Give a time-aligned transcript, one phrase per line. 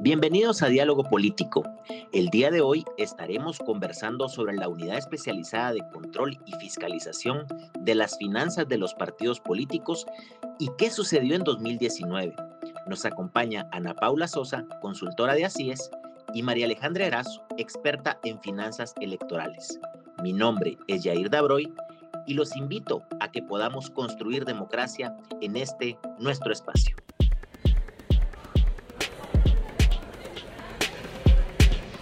[0.00, 1.64] Bienvenidos a Diálogo Político.
[2.12, 7.48] El día de hoy estaremos conversando sobre la unidad especializada de control y fiscalización
[7.80, 10.06] de las finanzas de los partidos políticos
[10.60, 12.36] y qué sucedió en 2019.
[12.86, 15.90] Nos acompaña Ana Paula Sosa, consultora de ACIES,
[16.32, 19.80] y María Alejandra Erazo, experta en finanzas electorales.
[20.22, 21.74] Mi nombre es Yair Dabroy
[22.24, 26.94] y los invito a que podamos construir democracia en este nuestro espacio.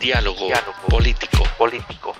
[0.00, 0.48] Diálogo,
[0.88, 1.42] político.
[1.58, 2.12] político.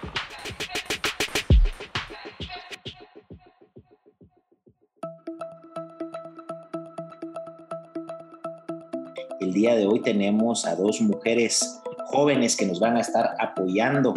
[9.41, 14.15] El día de hoy tenemos a dos mujeres jóvenes que nos van a estar apoyando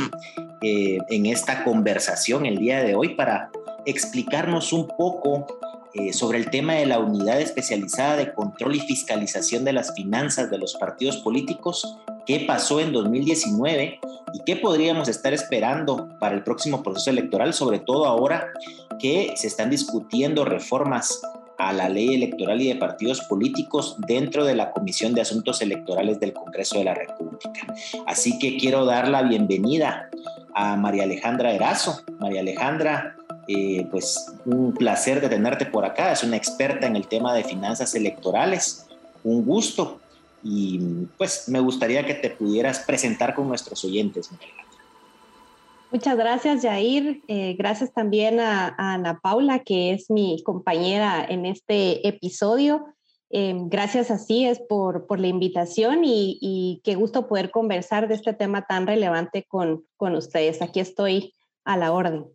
[0.61, 3.51] eh, en esta conversación el día de hoy para
[3.85, 5.45] explicarnos un poco
[5.93, 10.49] eh, sobre el tema de la unidad especializada de control y fiscalización de las finanzas
[10.49, 11.97] de los partidos políticos
[12.29, 13.99] qué pasó en 2019
[14.33, 18.49] y qué podríamos estar esperando para el próximo proceso electoral, sobre todo ahora
[18.99, 21.23] que se están discutiendo reformas
[21.57, 26.19] a la ley electoral y de partidos políticos dentro de la Comisión de Asuntos Electorales
[26.19, 27.49] del Congreso de la República.
[28.05, 30.11] Así que quiero dar la bienvenida
[30.53, 32.03] a María Alejandra Erazo.
[32.19, 33.15] María Alejandra,
[33.47, 37.43] eh, pues un placer de tenerte por acá, es una experta en el tema de
[37.43, 38.85] finanzas electorales.
[39.23, 39.99] Un gusto
[40.43, 40.79] y
[41.17, 44.29] pues me gustaría que te pudieras presentar con nuestros oyentes.
[45.91, 47.21] Muchas gracias, Jair.
[47.27, 52.85] Eh, gracias también a, Ana Paula, que es mi compañera en este episodio.
[53.31, 58.15] Eh, gracias así es por, por la invitación y, y, qué gusto poder conversar de
[58.15, 60.61] este tema tan relevante con, con ustedes.
[60.61, 62.25] Aquí estoy a la orden.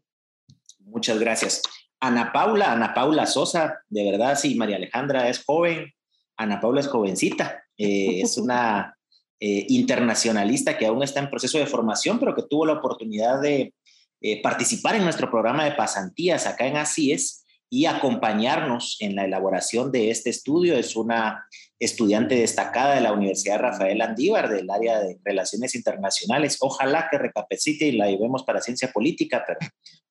[0.81, 1.63] Muchas gracias.
[2.01, 5.94] Ana Paula, Ana Paula Sosa, de verdad, sí, María Alejandra es joven,
[6.37, 8.97] Ana Paula es jovencita, eh, es una
[9.41, 13.75] eh, internacionalista que aún está en proceso de formación, pero que tuvo la oportunidad de
[14.21, 19.91] eh, participar en nuestro programa de pasantías acá en ACIES y acompañarnos en la elaboración
[19.91, 20.77] de este estudio.
[20.77, 21.47] Es una
[21.79, 26.57] estudiante destacada de la Universidad Rafael Andívar del área de Relaciones Internacionales.
[26.61, 29.59] Ojalá que recapacite y la llevemos para ciencia política, pero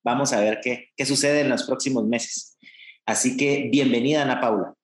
[0.04, 2.58] vamos a ver qué, qué sucede en los próximos meses.
[3.06, 4.74] Así que bienvenida, Ana Paula.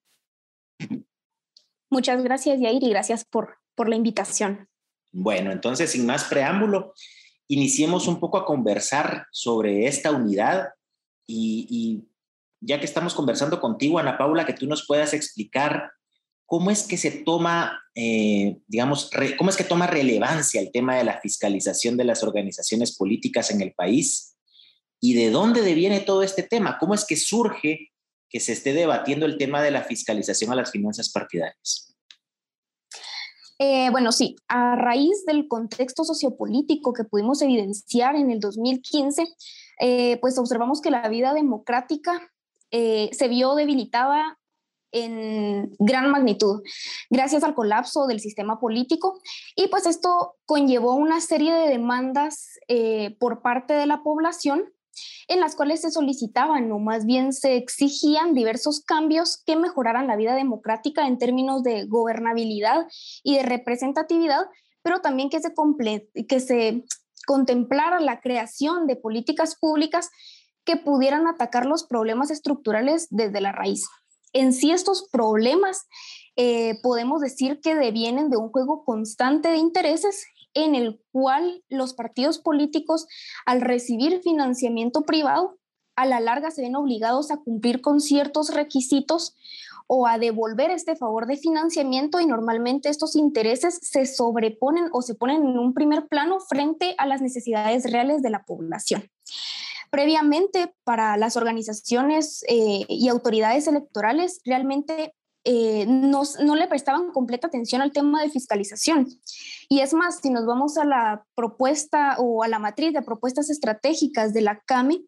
[1.91, 4.69] Muchas gracias, Yair, y gracias por, por la invitación.
[5.11, 6.93] Bueno, entonces, sin más preámbulo,
[7.49, 10.69] iniciemos un poco a conversar sobre esta unidad
[11.27, 12.07] y,
[12.61, 15.91] ya que estamos conversando contigo, Ana Paula, que tú nos puedas explicar
[16.45, 21.03] cómo es que se toma, eh, digamos, cómo es que toma relevancia el tema de
[21.03, 24.37] la fiscalización de las organizaciones políticas en el país
[25.01, 27.90] y de dónde deviene todo este tema, cómo es que surge
[28.31, 31.95] que se esté debatiendo el tema de la fiscalización a las finanzas partidarias.
[33.59, 39.27] Eh, bueno, sí, a raíz del contexto sociopolítico que pudimos evidenciar en el 2015,
[39.81, 42.31] eh, pues observamos que la vida democrática
[42.71, 44.39] eh, se vio debilitada
[44.93, 46.63] en gran magnitud
[47.09, 49.21] gracias al colapso del sistema político
[49.55, 52.59] y pues esto conllevó una serie de demandas
[53.17, 54.65] por parte de la población
[55.27, 60.15] en las cuales se solicitaban o más bien se exigían diversos cambios que mejoraran la
[60.15, 62.87] vida democrática en términos de gobernabilidad
[63.23, 64.45] y de representatividad,
[64.81, 65.53] pero también que se,
[66.27, 66.83] que se
[67.25, 70.09] contemplara la creación de políticas públicas
[70.65, 73.87] que pudieran atacar los problemas estructurales desde la raíz.
[74.33, 75.87] En sí estos problemas
[76.35, 81.93] eh, podemos decir que devienen de un juego constante de intereses en el cual los
[81.93, 83.07] partidos políticos,
[83.45, 85.57] al recibir financiamiento privado,
[85.95, 89.35] a la larga se ven obligados a cumplir con ciertos requisitos
[89.87, 95.15] o a devolver este favor de financiamiento y normalmente estos intereses se sobreponen o se
[95.15, 99.09] ponen en un primer plano frente a las necesidades reales de la población.
[99.89, 105.13] Previamente, para las organizaciones eh, y autoridades electorales, realmente
[105.43, 106.23] eh, no,
[106.55, 109.07] le prestaban completa atención al tema de fiscalización.
[109.69, 113.49] Y es más, si nos vamos a la propuesta o a la matriz de propuestas
[113.49, 115.03] estratégicas de la CAME,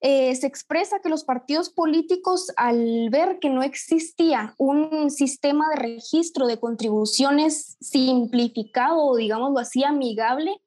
[0.00, 5.76] eh, se expresa que los partidos políticos, al ver que no existía un sistema de
[5.76, 10.60] registro de contribuciones simplificado o, digámoslo así, amigable,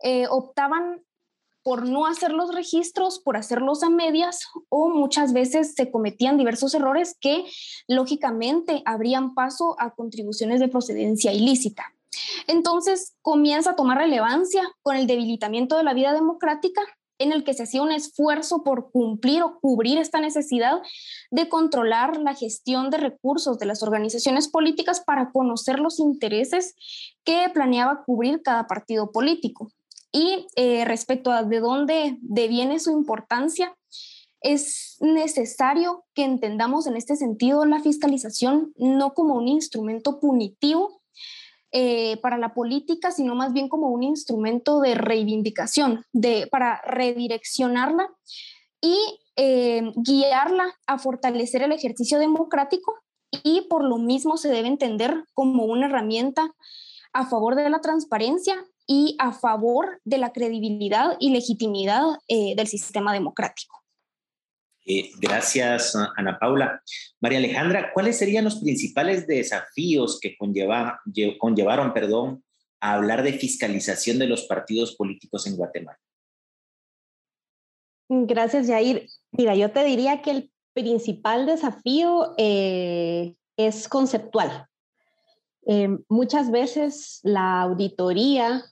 [0.00, 1.02] eh, optaban
[1.68, 6.72] por no hacer los registros, por hacerlos a medias o muchas veces se cometían diversos
[6.72, 7.44] errores que
[7.86, 11.92] lógicamente abrían paso a contribuciones de procedencia ilícita.
[12.46, 16.80] Entonces comienza a tomar relevancia con el debilitamiento de la vida democrática
[17.18, 20.80] en el que se hacía un esfuerzo por cumplir o cubrir esta necesidad
[21.30, 26.74] de controlar la gestión de recursos de las organizaciones políticas para conocer los intereses
[27.24, 29.70] que planeaba cubrir cada partido político.
[30.12, 33.76] Y eh, respecto a de dónde deviene su importancia,
[34.40, 41.02] es necesario que entendamos en este sentido la fiscalización no como un instrumento punitivo
[41.70, 48.08] eh, para la política, sino más bien como un instrumento de reivindicación, de, para redireccionarla
[48.80, 48.96] y
[49.36, 52.94] eh, guiarla a fortalecer el ejercicio democrático
[53.44, 56.54] y por lo mismo se debe entender como una herramienta
[57.12, 62.66] a favor de la transparencia y a favor de la credibilidad y legitimidad eh, del
[62.66, 63.78] sistema democrático.
[64.86, 66.82] Eh, gracias, Ana Paula.
[67.20, 72.42] María Alejandra, ¿cuáles serían los principales desafíos que conllevaron perdón,
[72.80, 75.98] a hablar de fiscalización de los partidos políticos en Guatemala?
[78.08, 79.06] Gracias, Jair.
[79.32, 84.66] Mira, yo te diría que el principal desafío eh, es conceptual.
[85.66, 88.64] Eh, muchas veces la auditoría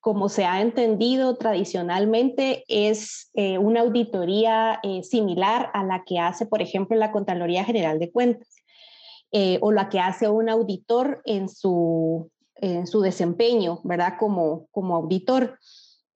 [0.00, 6.46] como se ha entendido tradicionalmente, es eh, una auditoría eh, similar a la que hace,
[6.46, 8.54] por ejemplo, la Contraloría General de Cuentas
[9.32, 14.16] eh, o la que hace un auditor en su, en su desempeño, ¿verdad?
[14.18, 15.58] Como, como auditor.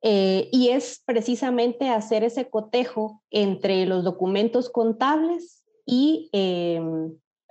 [0.03, 6.31] y es precisamente hacer ese cotejo entre los documentos contables y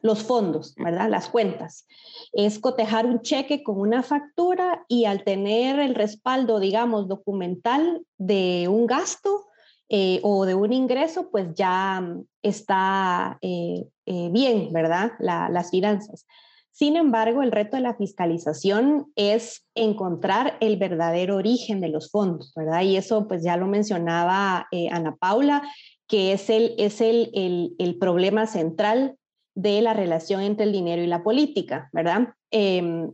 [0.01, 1.09] los fondos, ¿verdad?
[1.09, 1.88] Las cuentas.
[2.33, 8.67] Es cotejar un cheque con una factura y al tener el respaldo, digamos, documental de
[8.69, 9.47] un gasto
[9.89, 15.11] eh, o de un ingreso, pues ya mm, está eh, eh, bien, ¿verdad?
[15.19, 16.25] las finanzas.
[16.71, 22.53] Sin embargo, el reto de la fiscalización es encontrar el verdadero origen de los fondos,
[22.55, 22.81] ¿verdad?
[22.81, 25.63] Y eso pues ya lo mencionaba Ana Paula,
[26.05, 29.17] que es el, es el, el, el problema central
[29.57, 32.36] de la relación entre el dinero y la política, ¿verdad?
[32.51, 33.12] Em,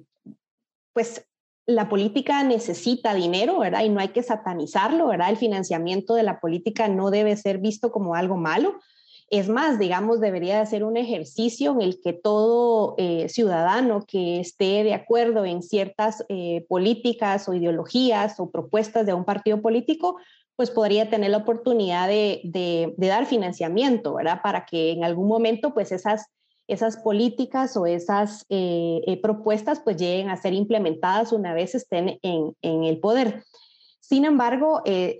[0.91, 1.25] pues
[1.65, 3.85] la política necesita dinero, ¿verdad?
[3.85, 5.29] Y no hay que satanizarlo, ¿verdad?
[5.29, 8.75] El financiamiento de la política no debe ser visto como algo malo.
[9.29, 14.41] Es más, digamos, debería de ser un ejercicio en el que todo eh, ciudadano que
[14.41, 20.17] esté de acuerdo en ciertas eh, políticas o ideologías o propuestas de un partido político,
[20.55, 24.41] pues podría tener la oportunidad de, dar financiamiento, ¿verdad?
[24.43, 26.27] Para que en algún momento, pues esas,
[26.67, 32.19] esas políticas o esas eh, eh, propuestas, pues lleguen a ser implementadas una vez estén
[32.21, 33.43] en, el poder.
[33.99, 35.17] Sin embargo, eh,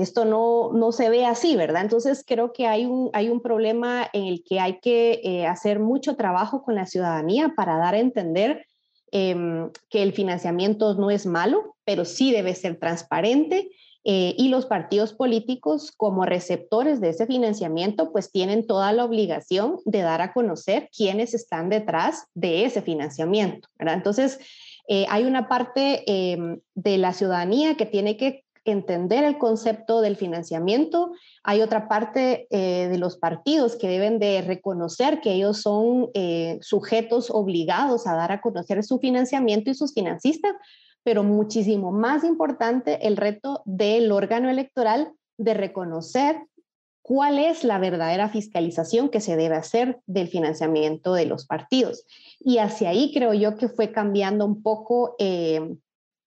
[0.00, 1.82] esto no, no, se ve así, ¿verdad?
[1.82, 6.16] Entonces creo que hay un, hay un problema en el que hay que hacer mucho
[6.16, 8.66] trabajo con la ciudadanía para dar a entender
[9.12, 13.70] em, que el financiamiento no es malo, pero sí debe ser transparente
[14.08, 19.78] eh, y los partidos políticos como receptores de ese financiamiento pues tienen toda la obligación
[19.84, 23.68] de dar a conocer quiénes están detrás de ese financiamiento.
[23.76, 23.94] ¿verdad?
[23.94, 24.38] Entonces,
[24.86, 30.14] eh, hay una parte em, de la ciudadanía que tiene que entender el concepto del
[30.14, 31.10] financiamiento.
[31.42, 36.10] Hay otra parte eh, de los partidos que deben de reconocer que ellos son
[36.60, 40.52] sujetos obligados a dar a conocer su financiamiento y sus financistas,
[41.06, 46.36] pero muchísimo más importante el reto del órgano electoral de reconocer
[47.00, 52.04] cuál es la verdadera fiscalización que se debe hacer del financiamiento de los partidos.
[52.40, 55.76] Y hacia ahí creo yo que fue cambiando un poco eh,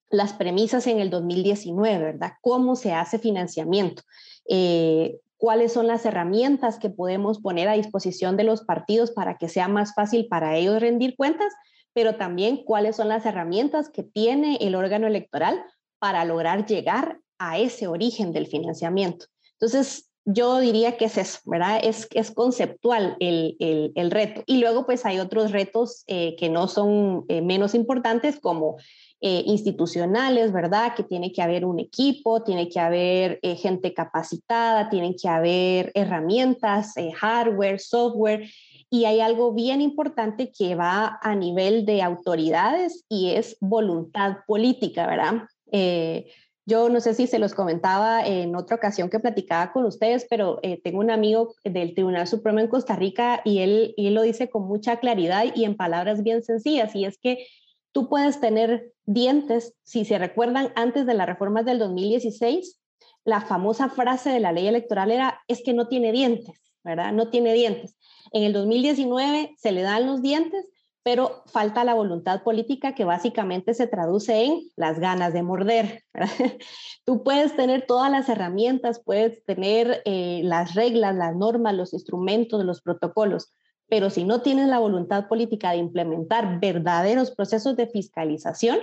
[0.09, 2.31] las premisas en el 2019, ¿verdad?
[2.39, 4.03] ¿Cómo se hace financiamiento?
[4.47, 9.49] Eh, ¿Cuáles son las herramientas que podemos poner a disposición de los partidos para que
[9.49, 11.51] sea más fácil para ellos rendir cuentas?
[11.93, 15.63] Pero también cuáles son las herramientas que tiene el órgano electoral
[15.99, 19.25] para lograr llegar a ese origen del financiamiento.
[19.53, 21.79] Entonces, yo diría que es eso, ¿verdad?
[21.83, 23.55] Es, es conceptual el,
[23.95, 24.43] el, reto.
[24.45, 28.77] Y luego, pues hay otros retos eh, que no son eh, menos importantes, como
[29.21, 30.93] eh, institucionales, ¿verdad?
[30.95, 36.93] Que tiene que haber un equipo, tiene que haber gente capacitada, tienen que haber herramientas,
[37.19, 38.47] hardware, software,
[38.89, 45.05] y hay algo bien importante que va a nivel de autoridades y es voluntad política,
[45.05, 45.43] ¿verdad?
[45.71, 46.31] Eh,
[46.65, 50.59] yo no sé si se los comentaba en otra ocasión que platicaba con ustedes, pero
[50.61, 54.21] eh, tengo un amigo del Tribunal Supremo en Costa Rica y él, y él lo
[54.21, 57.47] dice con mucha claridad y en palabras bien sencillas, y es que
[57.91, 62.79] tú puedes tener dientes, si se recuerdan, antes de las reformas del 2016,
[63.25, 67.13] la famosa frase de la ley electoral era, es que no tiene dientes, ¿verdad?
[67.13, 67.95] No tiene dientes.
[68.31, 70.67] En el 2019 se le dan los dientes,
[71.03, 76.03] pero falta la voluntad política que básicamente se traduce en las ganas de morder.
[77.05, 82.63] Tú puedes tener todas las herramientas, puedes tener eh, las reglas, las normas, los instrumentos,
[82.65, 83.51] los protocolos,
[83.87, 88.79] pero si no tienes la voluntad política de implementar verdaderos procesos de fiscalización,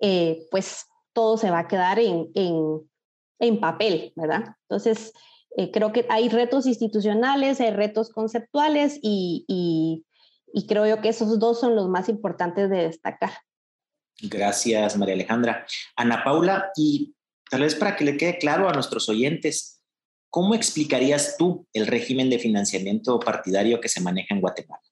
[0.00, 4.56] eh, pues todo se va a quedar en, en, papel, ¿verdad?
[4.62, 5.12] Entonces,
[5.58, 10.06] eh, creo que hay retos institucionales, hay retos conceptuales y, y,
[10.54, 13.32] y creo yo que esos dos son los más importantes de destacar.
[14.22, 15.66] Gracias, María Alejandra.
[15.96, 17.16] Ana Paula, y
[17.50, 19.82] tal vez para que le quede claro a nuestros oyentes,
[20.30, 24.82] ¿cómo explicarías tú el régimen de financiamiento partidario que se maneja en Guatemala?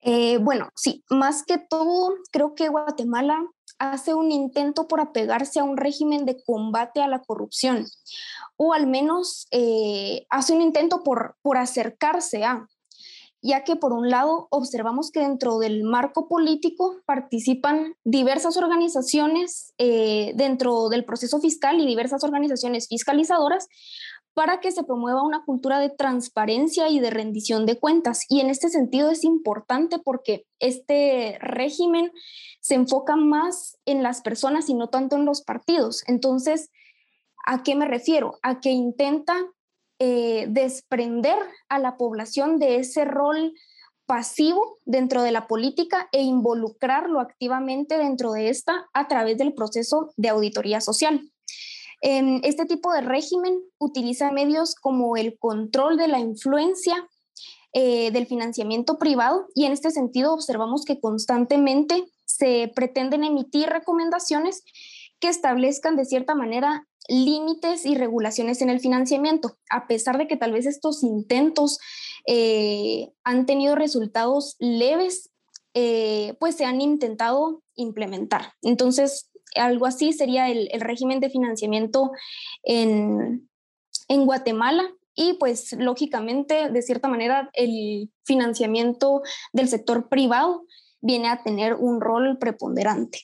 [0.00, 3.44] Eh, bueno, sí, más que todo, creo que Guatemala
[3.78, 7.86] hace un intento por apegarse a un régimen de combate a la corrupción,
[8.56, 12.66] o al menos eh, hace un intento por, por acercarse a,
[13.42, 20.32] ya que por un lado observamos que dentro del marco político participan diversas organizaciones eh,
[20.34, 23.68] dentro del proceso fiscal y diversas organizaciones fiscalizadoras
[24.36, 28.26] para que se promueva una cultura de transparencia y de rendición de cuentas.
[28.28, 32.12] Y en este sentido es importante porque este régimen
[32.60, 36.04] se enfoca más en las personas y no tanto en los partidos.
[36.06, 36.70] Entonces,
[37.46, 38.38] ¿a qué me refiero?
[38.42, 39.34] A que intenta
[40.00, 41.38] eh, desprender
[41.70, 43.54] a la población de ese rol
[44.04, 50.12] pasivo dentro de la política e involucrarlo activamente dentro de esta a través del proceso
[50.18, 51.22] de auditoría social.
[52.00, 57.08] Este tipo de régimen utiliza medios como el control de la influencia
[57.72, 64.62] eh, del financiamiento privado y en este sentido observamos que constantemente se pretenden emitir recomendaciones
[65.20, 70.36] que establezcan de cierta manera límites y regulaciones en el financiamiento, a pesar de que
[70.36, 71.78] tal vez estos intentos
[72.26, 75.30] eh, han tenido resultados leves,
[75.74, 78.54] eh, pues se han intentado implementar.
[78.62, 82.10] Entonces, algo así sería el, régimen de financiamiento
[82.62, 83.48] en,
[84.08, 84.84] en Guatemala
[85.14, 89.22] y pues lógicamente, de cierta manera, el financiamiento
[89.52, 90.64] del sector privado
[91.00, 93.22] viene a tener un rol preponderante.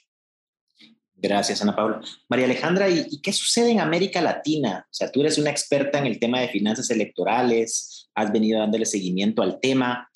[1.15, 2.01] Gracias, Ana Paula.
[2.29, 4.87] María Alejandra, ¿y, qué sucede en América Latina?
[4.91, 8.87] O sea, tú eres una experta en el tema de finanzas electorales, has venido dándole
[8.87, 10.09] seguimiento al tema.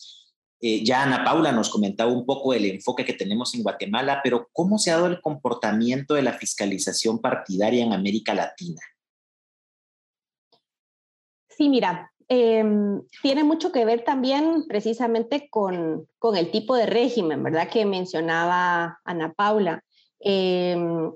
[0.61, 4.49] Eh, ya Ana Paula nos comentaba un poco el enfoque que tenemos en Guatemala, pero
[4.53, 8.81] ¿cómo se ha dado el comportamiento de la fiscalización partidaria en América Latina?
[11.49, 17.43] Sí, mira, em, tiene mucho que ver también precisamente con, con, el tipo de régimen,
[17.43, 17.69] ¿verdad?
[17.69, 19.83] Que mencionaba Ana Paula.
[20.21, 21.13] Em,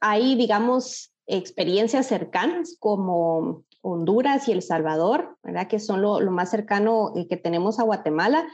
[0.00, 5.68] hay, digamos, experiencias cercanas como Honduras y El Salvador, ¿verdad?
[5.68, 8.46] Que son lo, más cercano eh, que tenemos a Guatemala,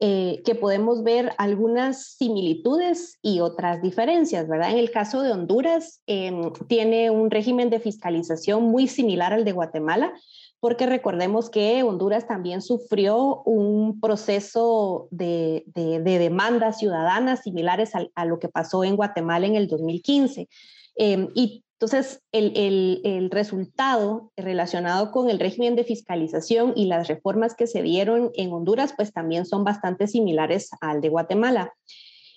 [0.00, 4.72] eh, que podemos ver algunas similitudes y otras diferencias, ¿verdad?
[4.72, 9.52] En el caso de Honduras, em, tiene un régimen de fiscalización muy similar al de
[9.52, 10.12] Guatemala,
[10.60, 18.48] porque recordemos que Honduras también sufrió un proceso de, demandas ciudadanas similares a, lo que
[18.48, 20.48] pasó en Guatemala en el 2015.
[20.96, 27.54] Em, y entonces, el, el, resultado relacionado con el régimen de fiscalización y las reformas
[27.54, 31.74] que se dieron en Honduras, pues también son bastante similares al de Guatemala.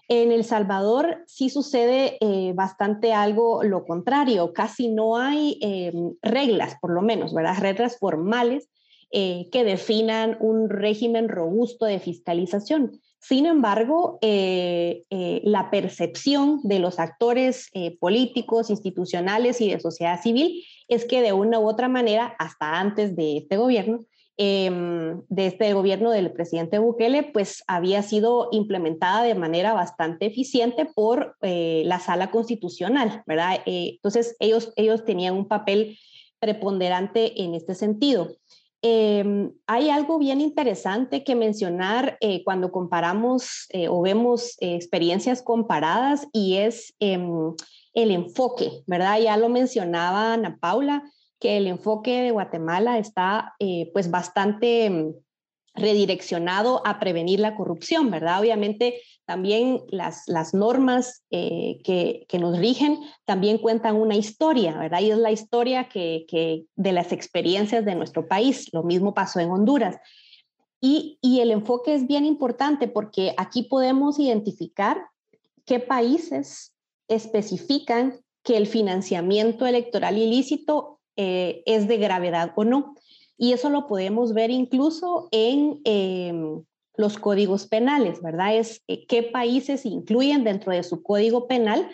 [0.09, 6.75] En El Salvador sí sucede eh, bastante algo lo contrario, casi no hay eh, reglas,
[6.81, 7.55] por lo menos, ¿verdad?
[7.61, 8.69] Reglas formales
[9.11, 12.99] eh, que definan un régimen robusto de fiscalización.
[13.19, 17.69] Sin embargo, la percepción de los actores
[17.99, 23.15] políticos, institucionales y de sociedad civil es que de una u otra manera, hasta antes
[23.15, 24.05] de este gobierno,
[24.39, 30.85] Em, de este gobierno del presidente Bukele, pues había sido implementada de manera bastante eficiente
[30.85, 33.61] por eh, la sala constitucional, ¿verdad?
[33.65, 35.97] Eh, entonces, ellos, ellos tenían un papel
[36.37, 38.29] preponderante en este sentido.
[38.81, 46.57] Em, hay algo bien interesante que mencionar eh, cuando comparamos o vemos experiencias comparadas y
[46.57, 47.53] es em,
[47.93, 49.19] el enfoque, ¿verdad?
[49.19, 51.03] Ya lo mencionaba Ana Paula,
[51.39, 55.13] que el enfoque de Guatemala está eh, pues bastante mm,
[55.77, 58.41] redireccionado a prevenir la corrupción, ¿verdad?
[58.41, 65.01] Obviamente también las, las normas eh, que, que, nos rigen también cuentan una historia, ¿verdad?
[65.01, 68.67] Y es la historia que, que, de las experiencias de nuestro país.
[68.73, 69.97] Lo mismo pasó en Honduras.
[70.79, 74.97] Y, y el enfoque es bien importante porque aquí podemos identificar
[75.65, 76.73] qué países
[77.07, 82.95] especifican que el financiamiento electoral ilícito eh, es de gravedad o no.
[83.37, 86.63] Y eso lo podemos ver incluso en em,
[86.95, 88.57] los códigos penales, ¿verdad?
[88.57, 91.89] Es eh, qué países incluyen dentro de su código penal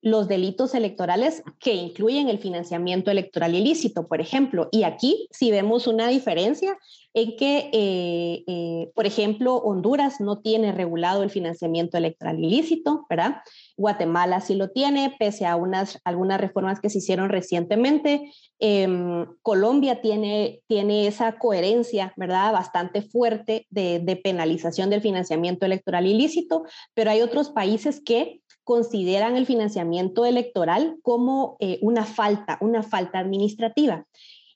[0.00, 4.68] los delitos electorales que incluyen el financiamiento electoral ilícito, por ejemplo.
[4.70, 6.78] Y aquí sí vemos una diferencia
[7.14, 13.38] en que, eh, eh, por ejemplo, Honduras no tiene regulado el financiamiento electoral ilícito, ¿verdad?
[13.76, 18.30] Guatemala sí lo tiene, pese a unas, algunas reformas que se hicieron recientemente.
[18.60, 22.52] Em, Colombia tiene, tiene esa coherencia, ¿verdad?
[22.52, 26.64] Bastante fuerte de penalización del financiamiento electoral ilícito,
[26.94, 33.18] pero hay otros países que consideran el financiamiento electoral como eh, una falta, una falta
[33.18, 34.04] administrativa.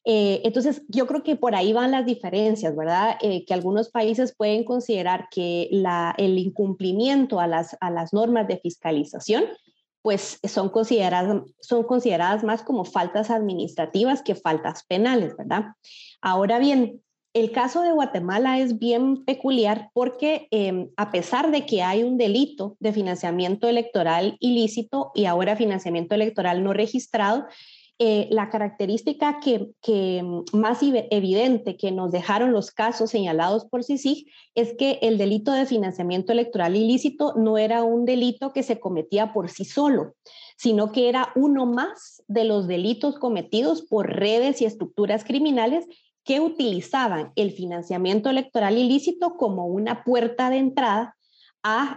[0.04, 3.16] Eh, entonces, yo creo que por ahí van las diferencias, ¿verdad?
[3.22, 5.70] Eh, que algunos países pueden considerar que
[6.18, 9.44] el incumplimiento a las, a las normas de fiscalización,
[10.02, 15.68] pues son consideradas, son consideradas más como faltas administrativas que faltas penales, ¿verdad?
[16.20, 17.00] Ahora bien,
[17.34, 22.18] el caso de Guatemala es bien peculiar porque em, a pesar de que hay un
[22.18, 27.46] delito de financiamiento electoral ilícito y ahora financiamiento electoral no registrado,
[27.98, 34.74] eh, la característica que, más evidente que nos dejaron los casos señalados por CICIG es
[34.76, 39.50] que el delito de financiamiento electoral ilícito no era un delito que se cometía por
[39.50, 40.14] sí solo,
[40.56, 45.86] sino que era uno más de los delitos cometidos por redes y estructuras criminales
[46.24, 51.16] que utilizaban el financiamiento electoral ilícito como una puerta de entrada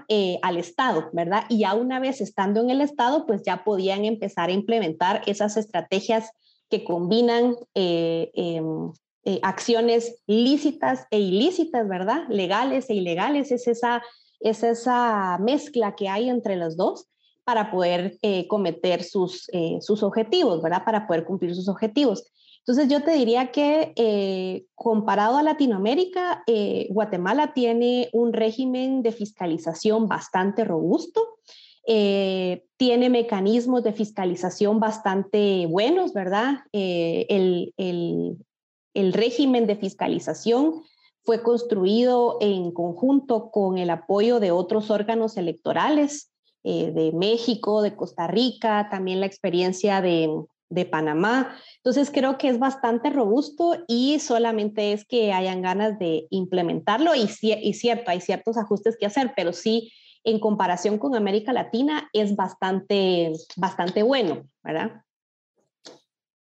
[0.10, 1.46] eh, al Estado, ¿verdad?
[1.50, 5.58] Y ya una vez estando en el Estado, pues ya podían empezar a implementar esas
[5.58, 6.30] estrategias
[6.70, 8.92] que combinan eh, em,
[9.24, 12.28] eh, acciones lícitas e ilícitas, ¿verdad?
[12.30, 14.04] Legales e ilegales, es esa,
[14.40, 17.08] es esa mezcla que hay entre los dos
[17.44, 18.18] para poder
[18.48, 19.48] cometer sus,
[19.82, 20.84] sus objetivos, ¿verdad?
[20.84, 22.24] Para poder cumplir sus objetivos.
[22.68, 29.12] Entonces yo te diría que eh, comparado a Latinoamérica, eh, Guatemala tiene un régimen de
[29.12, 31.38] fiscalización bastante robusto,
[31.86, 36.62] eh, tiene mecanismos de fiscalización bastante buenos, ¿verdad?
[36.72, 40.82] El, el, régimen de fiscalización
[41.22, 46.32] fue construido en conjunto con el apoyo de otros órganos electorales
[46.64, 50.28] de México, de Costa Rica, también la experiencia de,
[50.76, 51.58] de Panamá.
[51.78, 57.28] Entonces creo que es bastante robusto y solamente es que hayan ganas de implementarlo y,
[57.74, 59.92] cierto, hay ciertos ajustes que hacer, pero sí
[60.24, 65.02] en comparación con América Latina es bastante, bastante bueno, ¿verdad?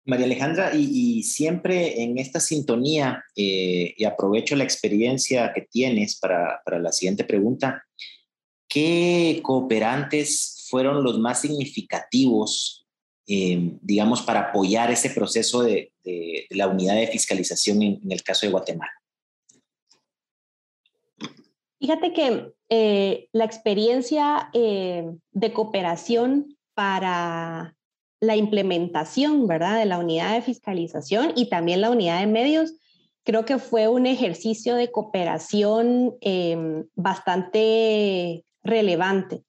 [0.05, 6.61] María Alejandra, y, siempre en esta sintonía, eh, y aprovecho la experiencia que tienes para,
[6.65, 7.83] para la siguiente pregunta,
[8.67, 12.80] ¿qué cooperantes fueron los más significativos
[13.27, 15.93] eh, digamos, para apoyar ese proceso de,
[16.49, 18.91] la unidad de fiscalización en, el caso de Guatemala?
[21.79, 27.75] Fíjate que eh, la experiencia eh, de cooperación para
[28.19, 32.73] la implementación, ¿verdad?, de la unidad de fiscalización y también la unidad de medios,
[33.23, 36.15] creo que fue un ejercicio de cooperación
[36.95, 39.43] bastante relevante.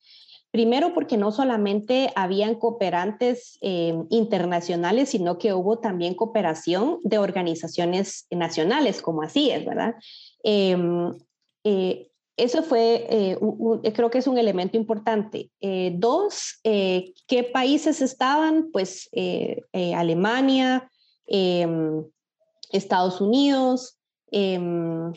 [0.53, 8.27] Primero porque no solamente habían cooperantes eh, internacionales, sino que hubo también cooperación de organizaciones
[8.31, 9.95] nacionales, como así es, ¿verdad?
[10.45, 11.17] Em,
[11.65, 13.39] eh, eso fue, eh,
[13.95, 15.51] creo que es un elemento importante.
[15.95, 18.69] dos, ¿qué países estaban?
[18.73, 19.09] Pues
[19.73, 20.91] Alemania,
[21.27, 22.05] em,
[22.73, 23.99] Estados Unidos,
[24.31, 25.13] em,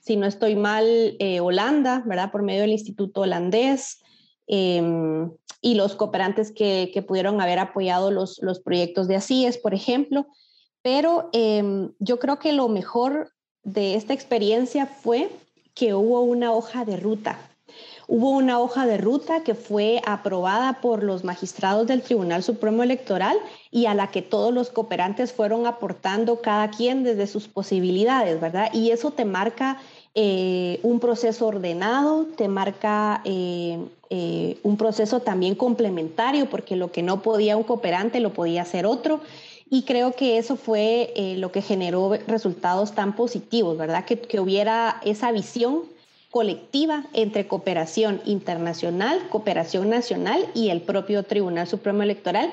[0.00, 2.30] si no estoy mal, Holanda, ¿verdad?
[2.32, 4.02] Por medio del Instituto Holandés.
[4.48, 5.30] Em,
[5.60, 10.26] y los cooperantes que, que, pudieron haber apoyado los, los proyectos de ASIES, por ejemplo.
[10.82, 13.32] Pero em, yo creo que lo mejor
[13.62, 15.30] de esta experiencia fue
[15.74, 17.38] que hubo una hoja de ruta.
[18.06, 23.36] Hubo una hoja de ruta que fue aprobada por los magistrados del Tribunal Supremo Electoral
[23.70, 28.70] y a la que todos los cooperantes fueron aportando cada quien desde sus posibilidades, ¿verdad?
[28.72, 29.78] Y eso te marca
[30.20, 33.78] eh, un proceso ordenado, te marca eh,
[34.10, 38.84] eh, un proceso también complementario, porque lo que no podía un cooperante lo podía hacer
[38.84, 39.20] otro.
[39.70, 44.06] Y creo que eso fue lo que generó resultados tan positivos, ¿verdad?
[44.06, 45.82] Que, que hubiera esa visión
[46.32, 52.52] colectiva entre cooperación internacional, cooperación nacional y el propio Tribunal Supremo Electoral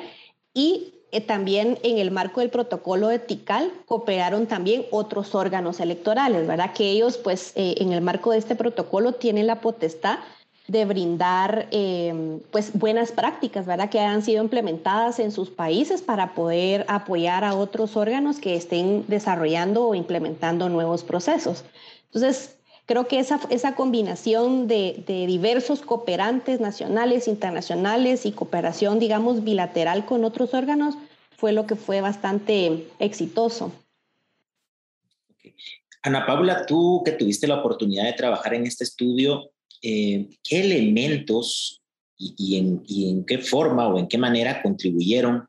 [0.54, 6.74] y también en el marco del protocolo etical cooperaron también otros órganos electorales, ¿verdad?
[6.74, 10.20] Que ellos, pues, eh, en el marco de este protocolo tienen la potestad
[10.68, 13.90] de brindar, em, pues, buenas prácticas, ¿verdad?
[13.90, 19.06] Que han sido implementadas en sus países para poder apoyar a otros órganos que estén
[19.08, 21.64] desarrollando o implementando nuevos procesos.
[22.08, 22.56] Entonces,
[22.88, 30.06] Creo que esa, esa combinación de, de, diversos cooperantes nacionales, internacionales y cooperación, digamos, bilateral
[30.06, 30.96] con otros órganos
[31.46, 33.72] fue lo que fue bastante exitoso.
[36.02, 39.52] Ana Paula, tú que tuviste la oportunidad de trabajar en este estudio,
[39.84, 41.84] eh, ¿qué elementos
[42.18, 45.48] y, en, y en qué forma o en qué manera contribuyeron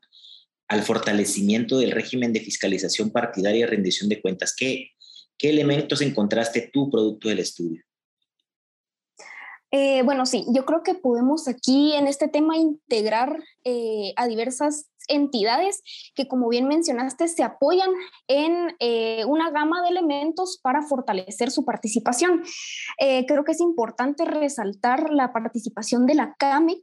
[0.67, 4.53] al fortalecimiento del régimen de fiscalización partidaria y rendición de cuentas?
[4.55, 4.91] ¿Qué,
[5.35, 7.81] qué elementos encontraste tú producto del estudio?
[9.71, 14.91] Eh, bueno, sí, yo creo que podemos aquí en este tema integrar eh, a diversas
[15.07, 15.81] entidades
[16.15, 17.89] que, como bien mencionaste, se apoyan
[18.27, 22.43] en eh, una gama de elementos para fortalecer su participación.
[23.27, 26.81] creo que es importante resaltar la participación de la CAME,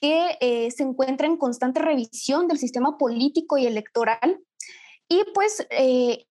[0.00, 4.40] que se encuentra en constante revisión del sistema político y electoral.
[5.08, 5.66] Y pues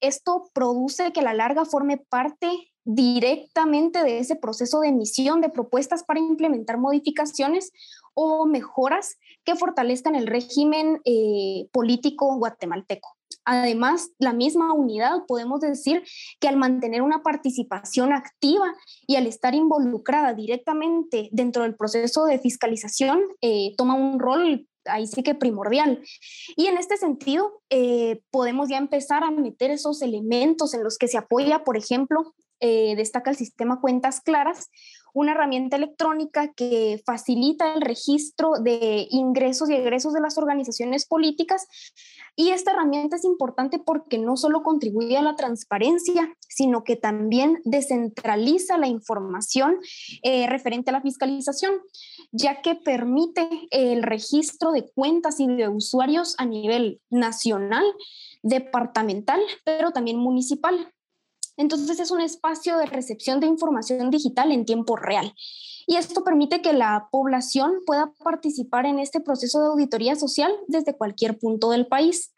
[0.02, 2.50] esto produce que a la larga forme parte
[2.86, 7.72] directamente de ese proceso de emisión de propuestas para implementar modificaciones
[8.14, 13.10] o mejoras que fortalezcan el régimen eh, político guatemalteco.
[13.46, 16.04] Además, la misma unidad, podemos decir
[16.40, 18.74] que al mantener una participación activa
[19.08, 25.08] y al estar involucrada directamente dentro del proceso de fiscalización, eh, toma un rol ahí
[25.08, 26.04] sí que primordial.
[26.56, 31.08] Y en este sentido, eh, podemos ya empezar a meter esos elementos en los que
[31.08, 34.70] se apoya, por ejemplo, destaca el sistema Cuentas Claras,
[35.14, 41.68] una herramienta electrónica que facilita el registro de ingresos y egresos de las organizaciones políticas.
[42.36, 47.62] Y esta herramienta es importante porque no solo contribuye a la transparencia, sino que también
[47.64, 49.78] descentraliza la información
[50.24, 51.74] eh, referente a la fiscalización,
[52.32, 57.86] ya que permite el registro de cuentas y de usuarios a nivel nacional,
[58.42, 60.92] departamental, pero también municipal.
[61.58, 65.34] Entonces es un espacio de recepción de información digital en tiempo real.
[65.86, 70.96] Y esto permite que la población pueda participar en este proceso de auditoría social desde
[70.96, 72.34] cualquier punto del país.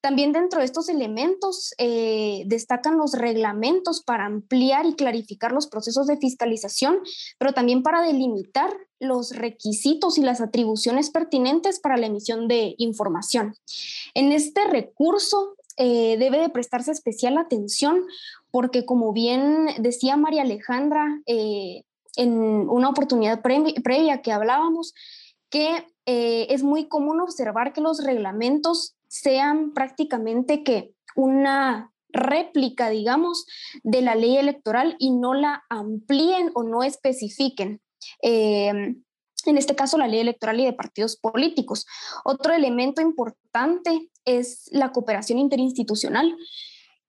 [0.00, 6.06] También dentro de estos elementos eh, destacan los reglamentos para ampliar y clarificar los procesos
[6.06, 7.00] de fiscalización,
[7.38, 13.54] pero también para delimitar los requisitos y las atribuciones pertinentes para la emisión de información.
[14.14, 18.04] En este recurso eh, debe de prestarse especial atención
[18.50, 21.82] porque como bien decía María Alejandra eh,
[22.16, 24.94] en una oportunidad previa que hablábamos,
[25.50, 33.46] que eh, es muy común observar que los reglamentos sean prácticamente que una réplica, digamos,
[33.82, 37.80] de la ley electoral y no la amplíen o no especifiquen.
[38.22, 38.94] Eh,
[39.46, 41.86] en este caso, la ley electoral y de partidos políticos.
[42.24, 46.36] Otro elemento importante es la cooperación interinstitucional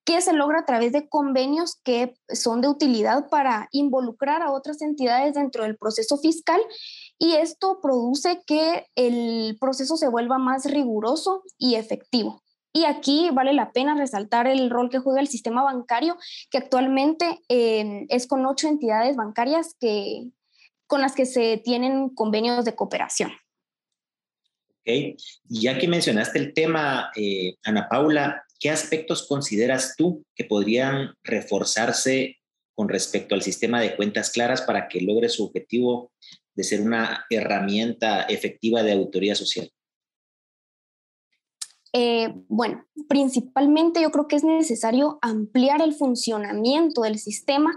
[0.10, 4.82] que se logra a través de convenios que son de utilidad para involucrar a otras
[4.82, 6.60] entidades dentro del proceso fiscal
[7.20, 12.42] y esto produce que el proceso se vuelva más riguroso y efectivo.
[12.74, 16.18] Y aquí vale la pena resaltar el rol que juega el sistema bancario,
[16.50, 20.24] que actualmente eh, es con ocho entidades bancarias que,
[20.88, 23.32] con las que se tienen convenios de cooperación.
[24.80, 31.14] Ok, ya que mencionaste el tema, eh, Ana Paula, ¿qué aspectos consideras tú que podrían
[31.24, 32.38] reforzarse
[32.76, 36.12] con respecto al sistema de cuentas claras para que logre su objetivo
[36.56, 39.70] de ser una herramienta efectiva de auditoría social?
[41.92, 47.72] Eh, bueno, principalmente yo creo que es necesario ampliar el funcionamiento del sistema,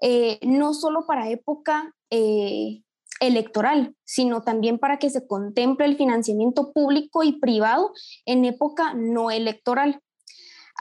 [0.00, 2.82] eh, no solo para época eh,
[3.20, 7.92] electoral, sino también para que se contemple el financiamiento público y privado
[8.24, 10.00] en época no electoral.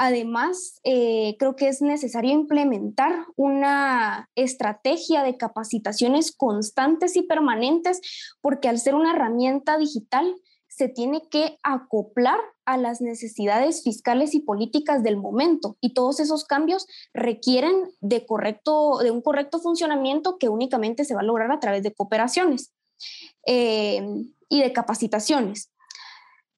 [0.01, 7.99] Además, eh, creo que es necesario implementar una estrategia de capacitaciones constantes y permanentes,
[8.39, 10.33] porque al ser una herramienta digital,
[10.69, 16.45] se tiene que acoplar a las necesidades fiscales y políticas del momento y todos esos
[16.45, 21.59] cambios requieren de, correcto, de un correcto funcionamiento que únicamente se va a lograr a
[21.59, 22.71] través de cooperaciones
[23.45, 24.01] eh,
[24.47, 25.68] y de capacitaciones.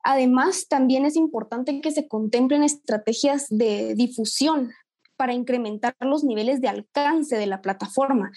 [0.04, 4.72] Además, también es importante que se contemplen estrategias de difusión
[5.16, 8.32] para incrementar los niveles de alcance de la plataforma,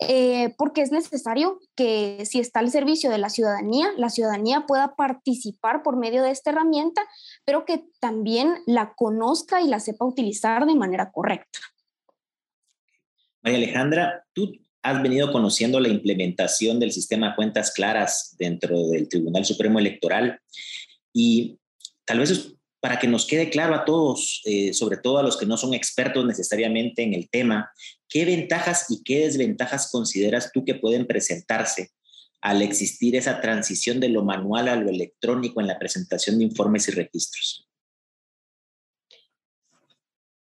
[0.00, 4.94] eh, porque es necesario que si está al servicio de la ciudadanía, la ciudadanía pueda
[4.94, 7.02] participar por medio de esta herramienta,
[7.44, 11.58] pero que también la conozca y la sepa utilizar de manera correcta.
[13.42, 14.52] María Alejandra, tú
[14.84, 20.38] has venido conociendo la implementación del sistema cuentas claras dentro del Tribunal Supremo Electoral
[21.10, 21.58] y
[22.04, 25.46] tal vez para que nos quede claro a todos, eh, sobre todo a los que
[25.46, 27.70] no son expertos necesariamente en el tema,
[28.10, 31.92] qué ventajas y qué desventajas consideras tú que pueden presentarse
[32.42, 36.88] al existir esa transición de lo manual a lo electrónico en la presentación de informes
[36.88, 37.66] y registros?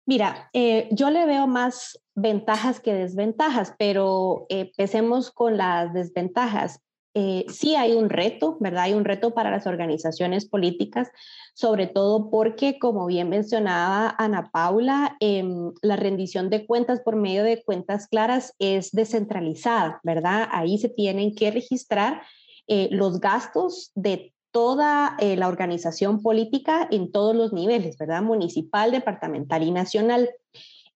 [0.05, 6.81] Mira, eh, yo le veo más ventajas que desventajas, pero eh, empecemos con las desventajas.
[7.15, 8.85] Eh, sí hay un reto, ¿verdad?
[8.85, 11.09] Hay un reto para las organizaciones políticas,
[11.55, 17.43] sobre todo porque, como bien mencionaba Ana Paula, em, la rendición de cuentas por medio
[17.43, 20.49] de cuentas claras es descentralizada, ¿verdad?
[20.51, 22.23] Ahí se tienen que registrar
[22.67, 28.23] eh, los gastos de toda eh, la organización política en todos los niveles, ¿verdad?
[28.23, 30.31] Municipal, departamental y nacional.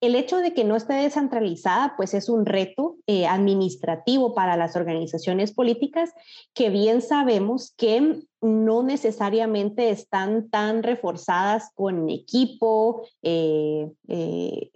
[0.01, 4.75] El hecho de que no esté descentralizada, pues es un reto eh, administrativo para las
[4.75, 6.15] organizaciones políticas
[6.55, 14.71] que bien sabemos que no necesariamente están tan reforzadas con equipo eh, eh,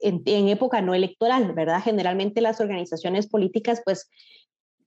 [0.00, 1.80] en, en, época no electoral, ¿verdad?
[1.82, 4.10] Generalmente las organizaciones políticas pues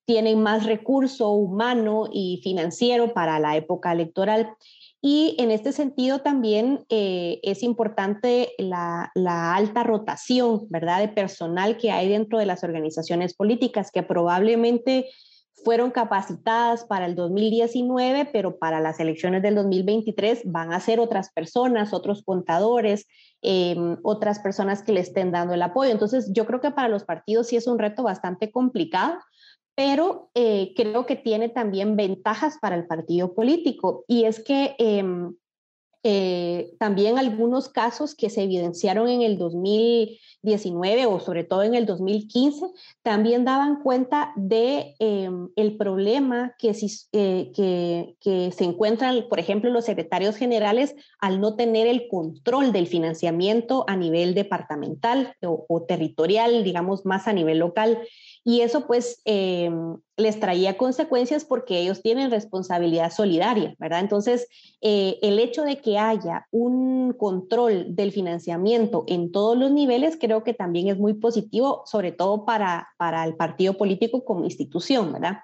[0.05, 4.55] tienen más recurso humano y financiero para la época electoral.
[5.05, 9.11] Y en este sentido también eh, es importante la,
[9.53, 15.09] alta rotación, ¿verdad?, de personal que hay dentro de las organizaciones políticas, que probablemente
[15.65, 21.33] fueron capacitadas para el 2019, pero para las elecciones del 2023 van a ser otras
[21.33, 23.05] personas, otros contadores,
[23.41, 25.91] em, otras personas que le estén dando el apoyo.
[25.91, 29.19] Entonces, yo creo que para los partidos sí es un reto bastante complicado
[29.75, 35.33] pero eh, creo que tiene también ventajas para el partido político y es que em,
[36.05, 41.85] eh, también algunos casos que se evidenciaron en el 2019 o sobre todo en el
[41.85, 42.65] 2015
[43.03, 46.75] también daban cuenta de em, problema que,
[47.13, 52.73] eh, que, que, se encuentran, por ejemplo, los secretarios generales al no tener el control
[52.73, 57.97] del financiamiento a nivel departamental o territorial, digamos, más a nivel local.
[58.45, 59.71] Y eso pues eh,
[60.17, 64.01] les traía consecuencias porque ellos tienen responsabilidad solidaria, ¿verdad?
[64.01, 64.47] Entonces,
[64.81, 70.43] eh, el hecho de que haya un control del financiamiento en todos los niveles creo
[70.43, 75.37] que también es muy positivo, sobre todo para, para el partido político como institución, ¿verdad?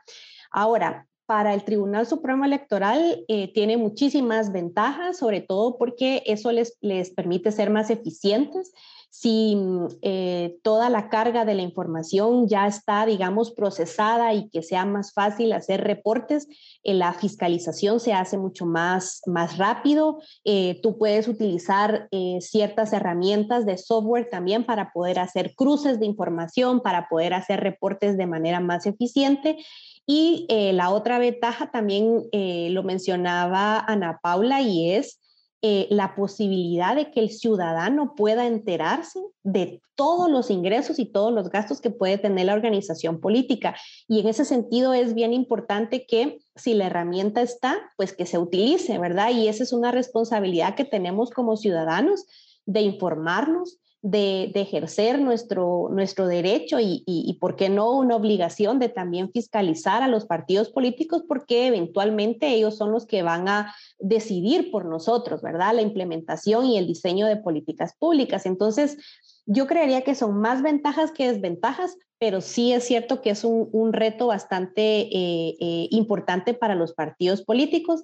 [0.52, 6.76] Ahora, para el Tribunal Supremo Electoral eh, tiene muchísimas ventajas, sobre todo porque eso les,
[6.82, 8.74] les permite ser más eficientes
[9.10, 14.62] si mm, eh, toda la carga de la información ya está, digamos, procesada y que
[14.62, 16.48] sea más fácil hacer reportes,
[16.84, 20.22] eh, la fiscalización se hace mucho más, más rápido.
[20.46, 22.08] Eh, tú puedes utilizar
[22.40, 28.18] ciertas herramientas de software también para poder hacer cruces de información, para poder hacer reportes
[28.18, 29.58] de manera más eficiente.
[30.06, 35.19] Y la otra ventaja también lo mencionaba Ana Paula y es
[35.62, 41.34] eh, la posibilidad de que el ciudadano pueda enterarse de todos los ingresos y todos
[41.34, 43.76] los gastos que puede tener la organización política.
[44.08, 48.38] Y en ese sentido es bien importante que si la herramienta está, pues que se
[48.38, 49.32] utilice, ¿verdad?
[49.32, 52.26] Y esa es una responsabilidad que tenemos como ciudadanos
[52.66, 58.90] de informarnos, de, ejercer nuestro, nuestro derecho y, y, ¿por qué no, una obligación de
[58.90, 64.72] también fiscalizar a los partidos políticos porque eventualmente ellos son los que van a decidir
[64.72, 65.76] por nosotros, ¿verdad?
[65.76, 68.46] La implementación y el diseño de políticas públicas.
[68.46, 68.98] Entonces,
[69.46, 73.68] yo creería que son más ventajas que desventajas, pero sí es cierto que es un,
[73.72, 78.04] un reto bastante eh, eh, importante para los partidos políticos.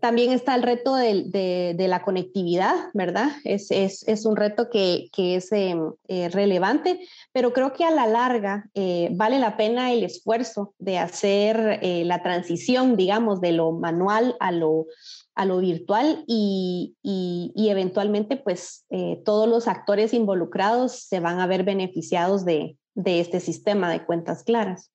[0.00, 3.30] También está el reto de, de, la conectividad, ¿verdad?
[3.44, 7.00] Es, es, es un reto que, que es em, eh, relevante,
[7.32, 12.04] pero creo que a la larga eh, vale la pena el esfuerzo de hacer eh,
[12.04, 14.86] la transición, digamos, de lo manual a lo,
[15.34, 18.86] a lo virtual y, y, y eventualmente pues
[19.24, 24.44] todos los actores involucrados se van a ver beneficiados de, de este sistema de cuentas
[24.44, 24.90] claras.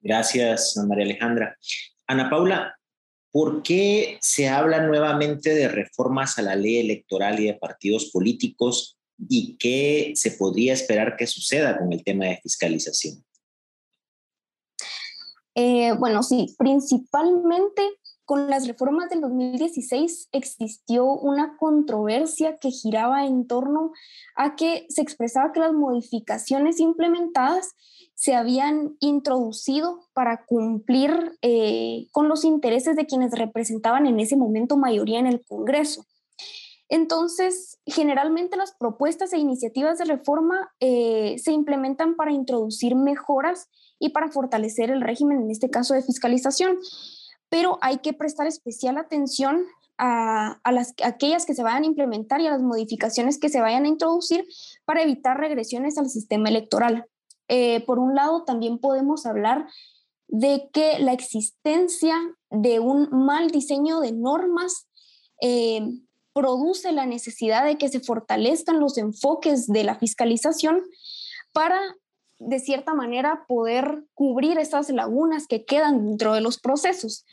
[0.00, 1.56] Gracias, María Alejandra.
[2.06, 2.79] Ana Paula,
[3.32, 8.98] ¿Por qué se habla nuevamente de reformas a la ley electoral y de partidos políticos
[9.28, 13.24] y qué se podría esperar que suceda con el tema de fiscalización?
[15.54, 17.82] Eh, bueno, sí, principalmente
[18.30, 23.90] con las reformas del 2016 existió una controversia que giraba en torno
[24.36, 27.74] a que se expresaba que las modificaciones implementadas
[28.14, 34.76] se habían introducido para cumplir eh, con los intereses de quienes representaban en ese momento
[34.76, 36.06] mayoría en el Congreso.
[36.88, 44.10] Entonces, generalmente las propuestas e iniciativas de reforma eh, se implementan para introducir mejoras y
[44.10, 46.78] para fortalecer el régimen, en este caso de fiscalización,
[47.50, 49.66] pero hay que prestar especial atención
[49.98, 53.84] a, las, aquellas que se vayan a implementar y a las modificaciones que se vayan
[53.84, 54.46] a introducir
[54.86, 57.04] para evitar regresiones al sistema electoral.
[57.48, 59.68] Eh, por un lado, también podemos hablar
[60.28, 62.16] de que la existencia
[62.48, 64.88] de un mal diseño de normas
[65.42, 65.82] eh,
[66.32, 70.80] produce la necesidad de que se fortalezcan los enfoques de la fiscalización
[71.52, 71.78] para,
[72.40, 77.24] de cierta manera, poder cubrir esas lagunas que quedan dentro de los procesos.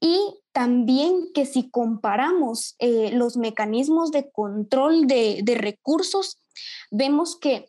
[0.00, 0.18] Y
[0.52, 6.38] también que si comparamos eh, los mecanismos de control de, recursos,
[6.90, 7.68] vemos que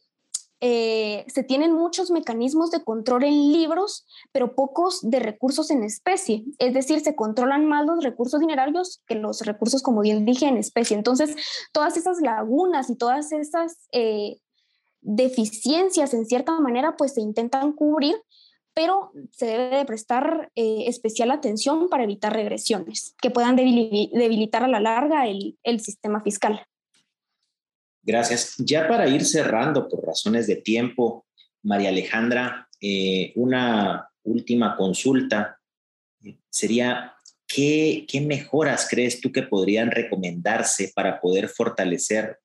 [0.62, 6.44] eh, se tienen muchos mecanismos de control en libros, pero pocos de recursos en especie.
[6.60, 10.58] Es decir, se controlan más los recursos dinerarios que los recursos, como bien dije, en
[10.58, 10.98] especie.
[10.98, 11.36] Entonces,
[11.72, 14.40] todas esas lagunas y todas esas eh,
[15.02, 18.16] deficiencias, en cierta manera, pues se intentan cubrir
[18.80, 24.70] pero se debe de prestar eh, especial atención para evitar regresiones que puedan debilitar a
[24.70, 26.66] la larga el, sistema fiscal.
[28.02, 28.56] Gracias.
[28.58, 31.26] Ya para ir cerrando por razones de tiempo,
[31.62, 35.60] María Alejandra, eh, una última consulta
[36.50, 37.16] sería,
[37.48, 42.40] ¿qué, ¿qué mejoras crees tú que podrían recomendarse para poder fortalecer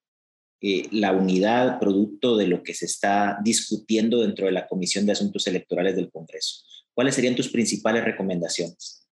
[0.66, 5.12] eh, la unidad producto de lo que se está discutiendo dentro de la Comisión de
[5.12, 6.62] Asuntos Electorales del Congreso.
[6.94, 9.06] ¿Cuáles serían tus principales recomendaciones?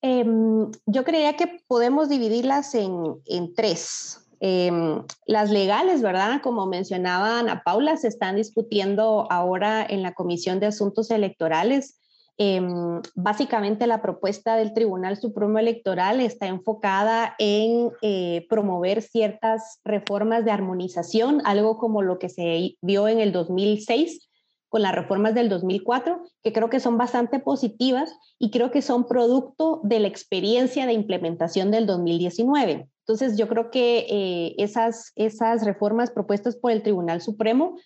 [0.00, 4.26] Em, yo creía que podemos dividirlas en, tres.
[4.40, 6.40] Em, las legales, ¿verdad?
[6.42, 12.00] Como mencionaba Ana Paula, se están discutiendo ahora en la Comisión de Asuntos Electorales
[12.36, 20.44] Em, básicamente la propuesta del Tribunal Supremo Electoral está enfocada en eh, promover ciertas reformas
[20.44, 24.28] de armonización, algo como lo que se vio en el 2006
[24.68, 29.06] con las reformas del 2004, que creo que son bastante positivas y creo que son
[29.06, 32.88] producto de la experiencia de implementación del 2019.
[33.06, 37.76] Entonces, yo creo que eh, esas, esas reformas propuestas por el Tribunal Supremo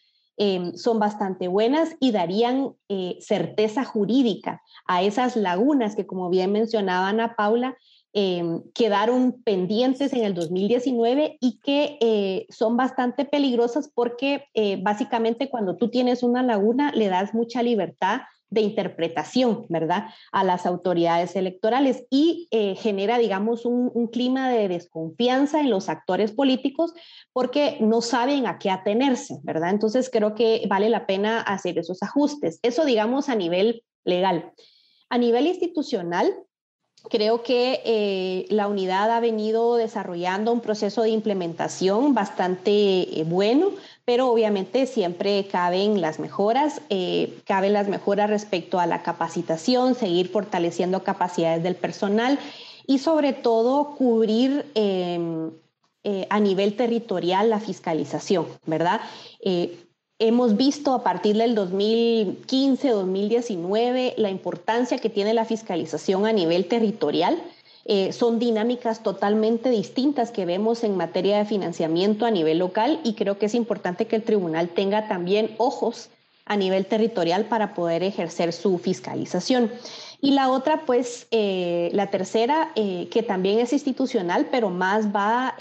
[0.40, 6.52] Em, son bastante buenas y darían eh, certeza jurídica a esas lagunas que, como bien
[6.52, 7.76] mencionaba Ana Paula,
[8.12, 15.50] em, quedaron pendientes en el 2019 y que eh, son bastante peligrosas porque eh, básicamente
[15.50, 21.36] cuando tú tienes una laguna le das mucha libertad de interpretación, ¿verdad?, a las autoridades
[21.36, 26.94] electorales y eh, genera, digamos, un, clima de desconfianza en los actores políticos
[27.32, 29.70] porque no saben a qué atenerse, ¿verdad?
[29.70, 32.58] Entonces creo que vale la pena hacer esos ajustes.
[32.62, 34.52] Eso, digamos, a nivel legal.
[35.10, 36.32] A nivel institucional,
[37.10, 43.70] Creo que eh, la unidad ha venido desarrollando un proceso de implementación bastante eh, bueno,
[44.08, 50.30] pero obviamente siempre caben las mejoras, eh, caben las mejoras respecto a la capacitación, seguir
[50.30, 52.38] fortaleciendo capacidades del personal
[52.86, 55.50] y sobre todo cubrir em,
[56.30, 59.02] a nivel territorial la fiscalización, ¿verdad?
[60.20, 66.66] Hemos visto a partir del 2015, 2019 la importancia que tiene la fiscalización a nivel
[66.66, 67.40] territorial.
[67.90, 73.14] Eh, son dinámicas totalmente distintas que vemos en materia de financiamiento a nivel local y
[73.14, 76.10] creo que es importante que el tribunal tenga también ojos
[76.44, 79.72] a nivel territorial para poder ejercer su fiscalización.
[80.20, 85.54] Y la otra, pues, eh, la tercera, eh, que también es institucional, pero más va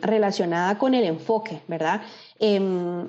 [0.00, 2.00] relacionada con el enfoque, ¿verdad?
[2.38, 3.06] Em,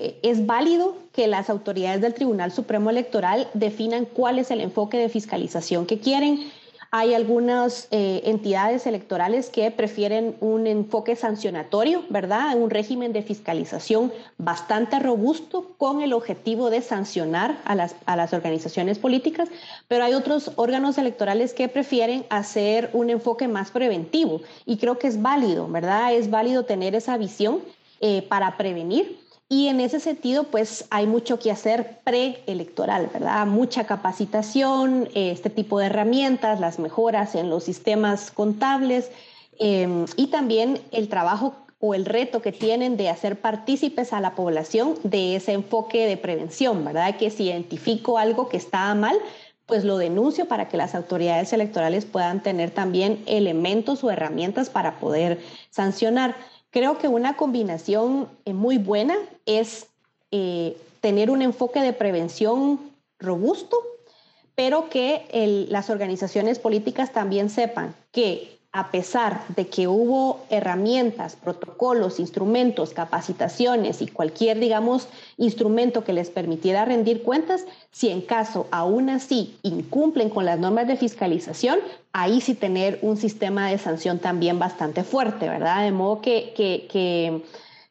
[0.00, 4.96] eh, es válido que las autoridades del Tribunal Supremo Electoral definan cuál es el enfoque
[4.96, 6.50] de fiscalización que quieren.
[6.92, 12.56] Hay algunas eh, entidades electorales que prefieren un enfoque sancionatorio, ¿verdad?
[12.56, 18.32] Un régimen de fiscalización bastante robusto con el objetivo de sancionar a las, a las
[18.32, 19.48] organizaciones políticas,
[19.86, 25.06] pero hay otros órganos electorales que prefieren hacer un enfoque más preventivo y creo que
[25.06, 26.12] es válido, ¿verdad?
[26.12, 27.60] Es válido tener esa visión
[28.00, 29.20] eh, para prevenir
[29.52, 33.46] y en ese sentido, pues hay mucho que hacer preelectoral, ¿verdad?
[33.48, 39.10] Mucha capacitación, este tipo de herramientas, las mejoras en los sistemas contables
[39.58, 44.36] em, y también el trabajo o el reto que tienen de hacer partícipes a la
[44.36, 47.16] población de ese enfoque de prevención, ¿verdad?
[47.16, 49.18] Que si identifico algo que está mal,
[49.66, 55.00] pues lo denuncio para que las autoridades electorales puedan tener también elementos o herramientas para
[55.00, 55.40] poder
[55.70, 56.36] sancionar.
[56.70, 59.16] Creo que una combinación eh, muy buena
[59.46, 59.88] es
[60.30, 62.80] eh, tener un enfoque de prevención
[63.18, 63.76] robusto,
[64.54, 72.20] pero que las organizaciones políticas también sepan que a pesar de que hubo herramientas, protocolos,
[72.20, 75.08] instrumentos, capacitaciones y cualquier, digamos,
[75.38, 80.86] instrumento que les permitiera rendir cuentas, si en caso aún así incumplen con las normas
[80.86, 81.80] de fiscalización,
[82.12, 85.82] ahí sí tener un sistema de sanción también bastante fuerte, ¿verdad?
[85.82, 87.42] De modo que, que, que,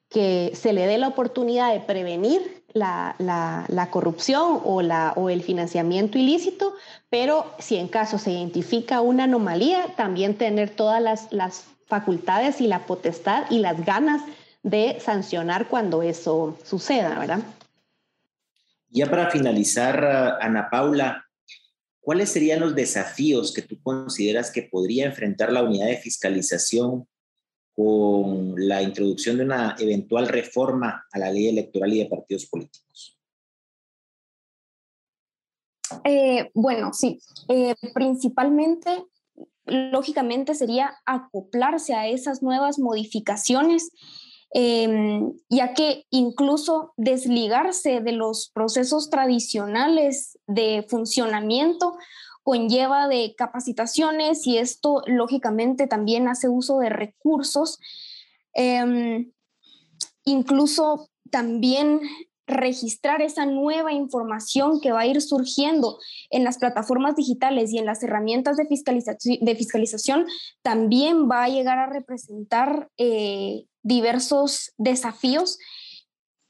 [0.09, 5.43] que se le dé la oportunidad de prevenir la, la, corrupción o, la, o el
[5.43, 6.75] financiamiento ilícito,
[7.09, 12.67] pero si en caso se identifica una anomalía, también tener todas las, las facultades y
[12.67, 14.21] la potestad y las ganas
[14.63, 17.39] de sancionar cuando eso suceda, ¿verdad?
[18.89, 21.25] Ya para finalizar, Ana Paula,
[21.99, 27.07] ¿cuáles serían los desafíos que tú consideras que podría enfrentar la unidad de fiscalización
[27.79, 33.17] con la introducción de una eventual reforma a la ley electoral y de partidos políticos?
[36.03, 39.05] Eh, bueno, sí, eh, principalmente,
[39.65, 43.91] lógicamente, sería acoplarse a esas nuevas modificaciones,
[44.51, 51.93] em, ya que incluso desligarse de los procesos tradicionales de funcionamiento
[52.49, 57.77] conlleva de capacitaciones y esto lógicamente también hace uso de recursos.
[58.53, 59.31] Em,
[60.25, 62.01] incluso también
[62.47, 65.99] registrar esa nueva información que va a ir surgiendo
[66.31, 68.67] en las plataformas digitales y en las herramientas de,
[69.41, 70.25] de fiscalización
[70.63, 75.59] también va a llegar a representar eh, diversos desafíos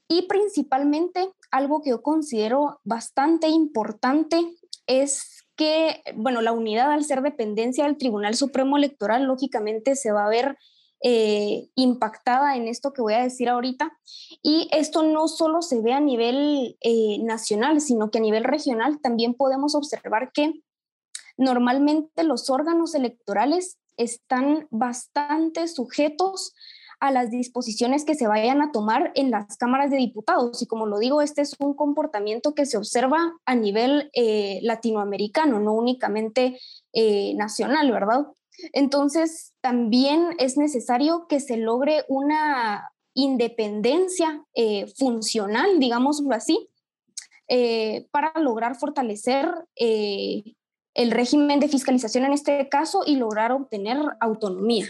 [0.08, 4.38] y principalmente algo que yo considero bastante importante
[4.86, 10.24] es que, bueno, la unidad al ser dependencia del Tribunal Supremo Electoral, lógicamente se va
[10.24, 10.56] a ver
[11.02, 13.92] eh, impactada en esto que voy a decir ahorita.
[14.42, 19.02] Y esto no solo se ve a nivel eh, nacional, sino que a nivel regional
[19.02, 20.50] también podemos observar que
[21.36, 26.54] normalmente los órganos electorales están bastante sujetos
[27.00, 30.60] a las disposiciones que se vayan a tomar en las cámaras de diputados.
[30.60, 35.60] Y como lo digo, este es un comportamiento que se observa a nivel eh, latinoamericano,
[35.60, 36.60] no únicamente
[36.92, 38.26] eh, nacional, ¿verdad?
[38.74, 46.68] Entonces, también es necesario que se logre una independencia eh, funcional, digámoslo así,
[48.12, 54.86] para lograr fortalecer el régimen de fiscalización en este caso y lograr obtener autonomía.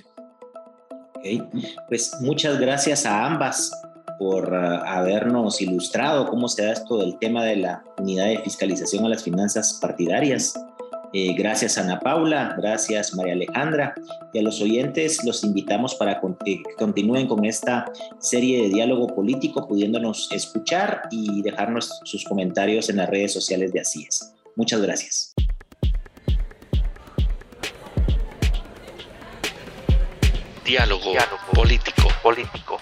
[1.89, 3.71] Pues muchas gracias a ambas
[4.19, 9.05] por uh, habernos ilustrado cómo se da esto del tema de la unidad de fiscalización
[9.07, 10.55] a las finanzas partidarias.
[11.13, 13.95] Eh, gracias Ana Paula, gracias María Alejandra
[14.33, 17.91] y a los oyentes los invitamos para que continúen con esta
[18.21, 23.81] serie de diálogo político pudiéndonos escuchar y dejarnos sus comentarios en las redes sociales de
[23.81, 24.33] Así es.
[24.55, 25.35] Muchas gracias.
[30.71, 31.13] Diálogo,
[31.53, 32.09] político.
[32.23, 32.81] político.